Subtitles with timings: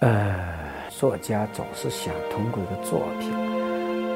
[0.00, 0.34] 呃，
[0.88, 3.30] 作家总是想通过一个作品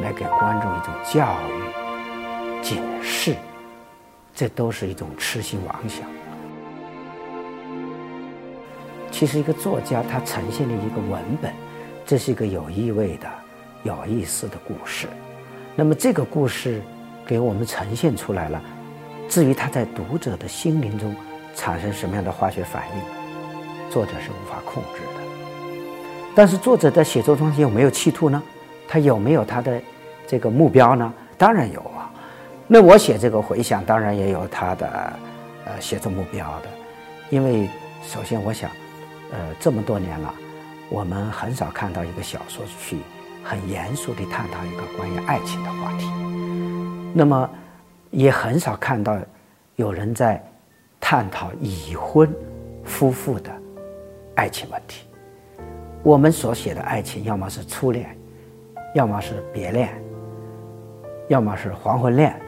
[0.00, 3.36] 来给观众一种教育、警示，
[4.34, 6.08] 这都是一种痴心妄想。
[9.10, 11.52] 其实，一个作家他呈现的一个文本，
[12.06, 13.28] 这是一个有意味的、
[13.82, 15.06] 有意思的故事。
[15.76, 16.80] 那么，这个故事
[17.26, 18.58] 给我们呈现出来了。
[19.28, 21.14] 至于他在读者的心灵中
[21.54, 25.43] 产生什么样的化学反应，作者是无法控制的。
[26.34, 28.42] 但是作者在写作中有没有企图呢？
[28.88, 29.80] 他有没有他的
[30.26, 31.12] 这个目标呢？
[31.38, 32.10] 当然有啊。
[32.66, 35.12] 那我写这个回想，当然也有他的
[35.66, 36.68] 呃写作目标的。
[37.30, 37.68] 因为
[38.02, 38.70] 首先我想，
[39.30, 40.34] 呃这么多年了，
[40.88, 42.98] 我们很少看到一个小说去
[43.42, 46.10] 很严肃地探讨一个关于爱情的话题。
[47.14, 47.48] 那么
[48.10, 49.16] 也很少看到
[49.76, 50.42] 有人在
[51.00, 52.28] 探讨已婚
[52.84, 53.50] 夫妇的
[54.34, 55.06] 爱情问题。
[56.04, 58.14] 我们所写的爱情，要么是初恋，
[58.94, 59.88] 要么是别恋，
[61.28, 62.38] 要么是黄昏恋。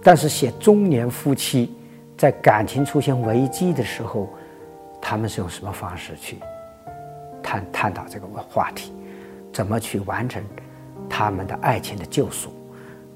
[0.00, 1.74] 但是写中年夫妻
[2.16, 4.28] 在感情出现危机的时候，
[5.02, 6.38] 他们是用什么方式去
[7.42, 8.92] 探探讨这个话题？
[9.52, 10.40] 怎么去完成
[11.10, 12.50] 他们的爱情的救赎？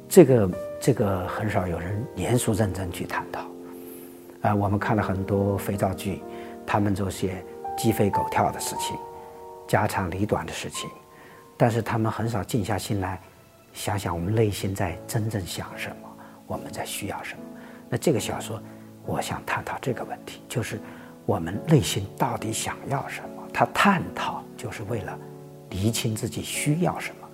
[0.08, 3.40] 这个这个很少有人严肃认真去探讨。
[4.40, 6.20] 啊，我们看了很多肥皂剧，
[6.66, 7.40] 他们做些
[7.78, 8.96] 鸡飞狗跳的事情。
[9.66, 10.90] 家长里短的事情，
[11.56, 13.20] 但是他们很少静下心来
[13.72, 16.08] 想想我们内心在真正想什么，
[16.46, 17.40] 我们在需要什么。
[17.88, 18.60] 那这个小说，
[19.06, 20.80] 我想探讨这个问题，就是
[21.24, 23.42] 我们内心到底想要什么。
[23.52, 25.18] 他探讨就是为了
[25.70, 27.28] 厘清自己需要什么。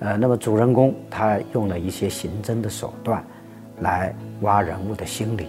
[0.00, 3.24] 呃，那么主人公他用了一些刑侦的手段
[3.80, 5.48] 来挖人物的心理，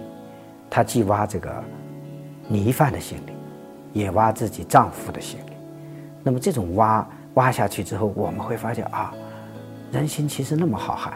[0.70, 1.62] 他既挖这个
[2.48, 3.32] 疑犯的心理，
[3.92, 5.55] 也挖自己丈夫的心理。
[6.26, 9.14] 那么这种挖挖下去之后，我们会发现啊，
[9.92, 11.12] 人心其实那么浩瀚，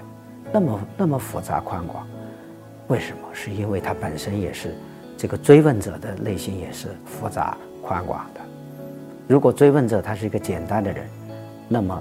[0.52, 2.06] 那么那么复杂宽广。
[2.86, 3.22] 为什么？
[3.32, 4.72] 是因为他本身也是
[5.16, 8.40] 这个追问者的内心也是复杂宽广的。
[9.26, 11.04] 如果追问者他是一个简单的人，
[11.66, 12.00] 那么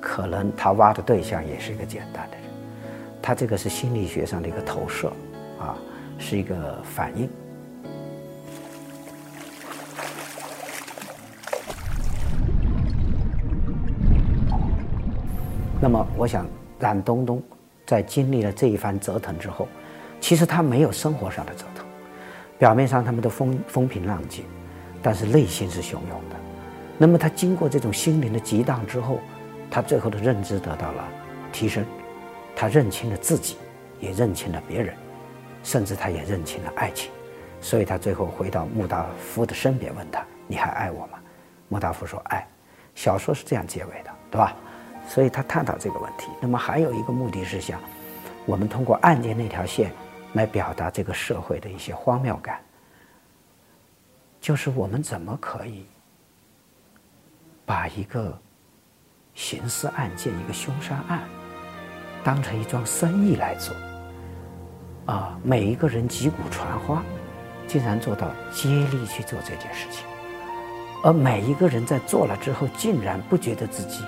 [0.00, 2.46] 可能他挖的对象也是一个简单的人。
[3.20, 5.12] 他这个是心理学上的一个投射
[5.60, 5.76] 啊，
[6.16, 7.28] 是一个反应。
[15.80, 16.44] 那么，我想，
[16.80, 17.40] 冉东东
[17.86, 19.68] 在经历了这一番折腾之后，
[20.20, 21.86] 其实他没有生活上的折腾，
[22.58, 24.44] 表面上他们都风风平浪静，
[25.00, 26.36] 但是内心是汹涌的。
[26.98, 29.20] 那么他经过这种心灵的激荡之后，
[29.70, 31.04] 他最后的认知得到了
[31.52, 31.84] 提升，
[32.56, 33.56] 他认清了自己，
[34.00, 34.92] 也认清了别人，
[35.62, 37.10] 甚至他也认清了爱情。
[37.60, 41.18] 所以他最后回到穆大夫的身边，问他：“你还爱我吗？”
[41.68, 42.44] 穆大夫说：“爱。”
[42.96, 44.56] 小说是这样结尾的，对吧？
[45.08, 46.28] 所以他探讨这个问题。
[46.40, 47.80] 那么还有一个目的是想，
[48.44, 49.90] 我们通过案件那条线
[50.34, 52.60] 来表达这个社会的一些荒谬感，
[54.40, 55.86] 就是我们怎么可以
[57.64, 58.38] 把一个
[59.34, 61.22] 刑事案件、一个凶杀案
[62.22, 63.74] 当成一桩生意来做？
[65.06, 67.02] 啊，每一个人击鼓传花，
[67.66, 70.04] 竟然做到接力去做这件事情，
[71.02, 74.04] 而每一个人在做了之后，竟然不觉得自己。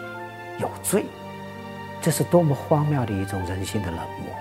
[0.60, 1.06] 有罪，
[2.02, 4.34] 这是多么荒谬的一种人性的冷漠。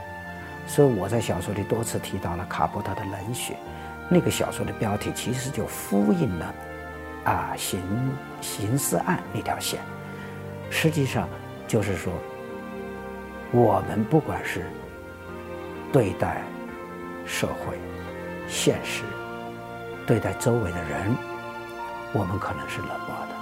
[0.68, 3.54] 所以我在小说里多次提到了卡波特的《冷血》，
[4.10, 6.54] 那个小说的标题其实就呼应了
[7.24, 7.82] 啊刑
[8.42, 9.80] 刑事案那条线。
[10.70, 11.28] 实际上
[11.68, 12.14] 就是说，
[13.52, 14.66] 我们不管是
[15.92, 16.44] 对待
[17.26, 17.80] 社会、
[18.48, 19.04] 现实，
[20.06, 21.16] 对待周围的人，
[22.14, 23.39] 我们可能是冷漠的。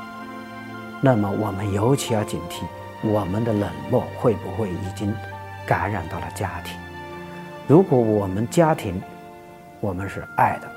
[0.99, 2.63] 那么我们尤其要警惕，
[3.03, 5.15] 我们的冷漠会不会已经
[5.65, 6.75] 感染到了家庭？
[7.67, 8.99] 如果我们家庭
[9.79, 10.67] 我们是爱的，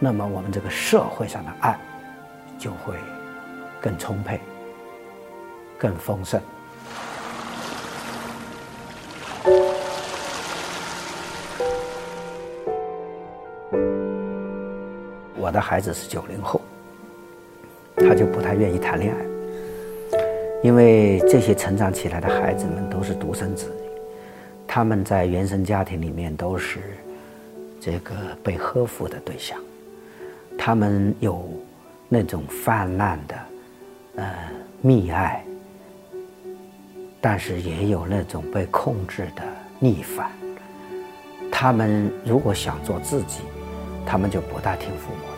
[0.00, 1.78] 那么我们这个社会上的爱
[2.58, 2.94] 就会
[3.80, 4.40] 更充沛、
[5.78, 6.40] 更丰盛。
[15.36, 16.60] 我的孩子是九零后。
[18.00, 20.18] 他就不太愿意谈恋爱，
[20.62, 23.88] 因为这些成长起来的孩子们都是独生子女，
[24.66, 26.78] 他们在原生家庭里面都是
[27.80, 29.58] 这个被呵护的对象，
[30.56, 31.48] 他们有
[32.08, 33.36] 那种泛滥的
[34.16, 34.34] 呃
[34.82, 35.44] 溺爱，
[37.20, 39.42] 但是也有那种被控制的
[39.78, 40.30] 逆反。
[41.50, 43.40] 他们如果想做自己，
[44.06, 45.37] 他们就不大听父母。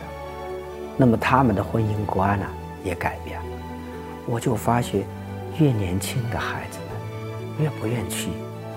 [0.96, 2.46] 那么他们的婚姻观呢，
[2.84, 3.46] 也改变了。
[4.26, 5.04] 我就发现，
[5.58, 8.28] 越年轻的孩子们越不愿去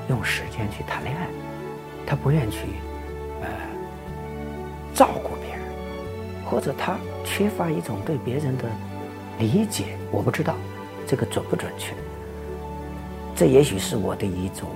[0.09, 1.27] 用时间去谈恋爱，
[2.05, 2.59] 他不愿去
[3.41, 3.47] 呃
[4.93, 5.61] 照顾别人，
[6.45, 8.63] 或者他缺乏一种对别人的
[9.39, 9.97] 理解。
[10.11, 10.55] 我不知道
[11.05, 11.93] 这个准不准确，
[13.35, 14.69] 这也许是我的一种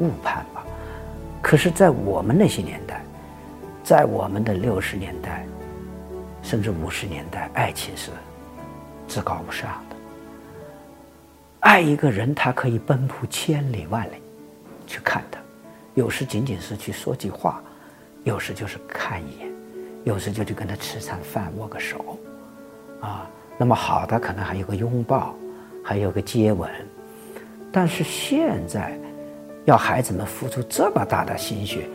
[0.00, 0.64] 误判吧。
[1.42, 3.04] 可是，在我们那些年代，
[3.84, 5.46] 在我们的六十年代，
[6.46, 8.12] 甚至五十年代，爱情是
[9.08, 9.96] 至高无上的。
[11.58, 14.22] 爱一个人，他可以奔赴千里万里
[14.86, 15.40] 去看他，
[15.94, 17.60] 有时仅仅是去说句话，
[18.22, 19.50] 有时就是看一眼，
[20.04, 22.16] 有时就去跟他吃餐饭、握个手，
[23.00, 23.28] 啊，
[23.58, 25.34] 那么好的可能还有个拥抱，
[25.82, 26.70] 还有个接吻。
[27.72, 28.96] 但是现在，
[29.64, 31.88] 要孩子们付出这么大的心血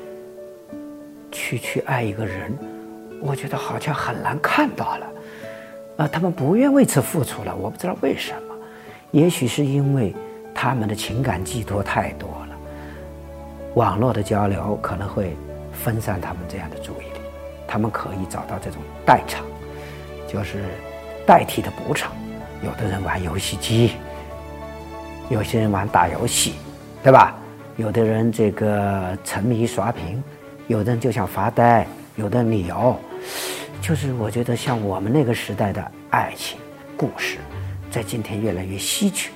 [1.31, 2.53] 去去爱一个人，
[3.21, 5.05] 我觉得好像很难看到了，
[5.97, 8.55] 啊，他们不愿为此付出了，我不知道为什么。
[9.11, 10.15] 也许是因为
[10.53, 12.57] 他们的情感寄托太多了，
[13.75, 15.35] 网络的交流可能会
[15.71, 17.21] 分散他们这样的注意力，
[17.67, 19.45] 他们可以找到这种代偿，
[20.27, 20.63] 就是
[21.25, 22.11] 代替的补偿。
[22.63, 23.93] 有的人玩游戏机，
[25.29, 26.53] 有些人玩打游戏，
[27.03, 27.35] 对吧？
[27.77, 30.23] 有的人这个沉迷刷屏，
[30.67, 32.95] 有的人就想发呆，有的理由，
[33.81, 36.59] 就是我觉得像我们那个时代的爱情
[36.95, 37.37] 故事。
[37.89, 39.29] 在今天越来越稀缺。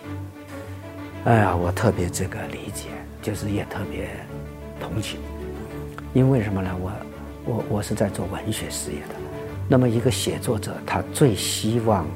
[1.25, 2.86] 哎呀，我特别这个理解，
[3.21, 4.07] 就是也特别
[4.80, 5.19] 同情。
[6.13, 6.71] 因为什么呢？
[6.80, 6.92] 我
[7.44, 9.15] 我我是在做文学事业的。
[9.68, 12.07] 那么一个写作者，他最希望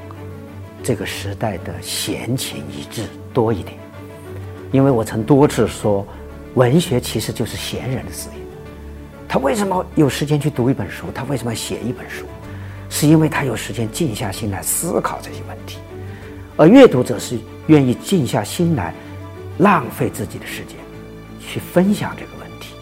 [0.82, 3.04] 这个时代的闲情逸致
[3.34, 3.78] 多一点。
[4.72, 6.08] 因为我曾多次说，
[6.54, 8.36] 文学其实就是闲人的事业。
[9.30, 11.06] 他为什么有时间去读一本书？
[11.14, 12.26] 他为什么要写一本书？
[12.90, 15.78] 是因为他有时间静下心来思考这些问题。
[16.58, 17.38] 而阅读者是
[17.68, 18.92] 愿意静下心来，
[19.60, 20.76] 浪费自己的时间，
[21.40, 22.74] 去分享这个问题。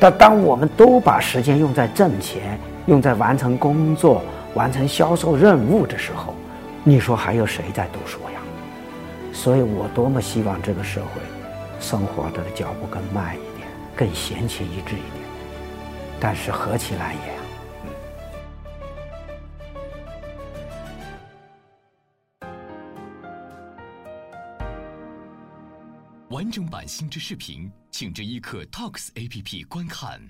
[0.00, 4.22] 但当我们都把时间用在挣钱、用在完成工作、
[4.54, 6.34] 完成销售任务的时候，
[6.82, 8.40] 你说还有谁在读书呀？
[9.30, 11.20] 所以我多么希望这个社会
[11.80, 15.21] 生活的脚步更慢一点，更闲情逸致一点。
[16.24, 17.36] 但是合起来也！
[26.30, 30.20] 完整版新知视频，请至一刻 Talks APP 观看。